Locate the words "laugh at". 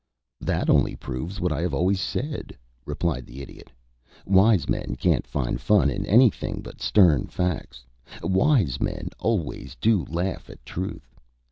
10.05-10.65